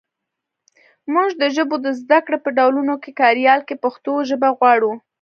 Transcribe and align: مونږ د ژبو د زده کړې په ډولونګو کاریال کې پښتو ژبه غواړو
مونږ 1.13 1.29
د 1.41 1.43
ژبو 1.55 1.75
د 1.85 1.87
زده 2.01 2.19
کړې 2.25 2.37
په 2.43 2.49
ډولونګو 2.57 3.09
کاریال 3.19 3.61
کې 3.67 3.75
پښتو 3.83 4.13
ژبه 4.29 4.49
غواړو 4.57 4.91